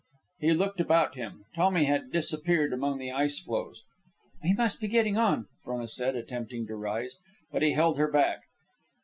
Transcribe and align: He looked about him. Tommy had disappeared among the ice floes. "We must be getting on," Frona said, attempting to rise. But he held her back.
He 0.39 0.51
looked 0.53 0.79
about 0.81 1.13
him. 1.13 1.45
Tommy 1.53 1.83
had 1.85 2.11
disappeared 2.11 2.73
among 2.73 2.97
the 2.97 3.11
ice 3.11 3.39
floes. 3.39 3.83
"We 4.43 4.53
must 4.53 4.81
be 4.81 4.87
getting 4.87 5.15
on," 5.15 5.45
Frona 5.63 5.87
said, 5.87 6.15
attempting 6.15 6.65
to 6.65 6.75
rise. 6.75 7.17
But 7.51 7.61
he 7.61 7.73
held 7.73 7.99
her 7.99 8.07
back. 8.09 8.45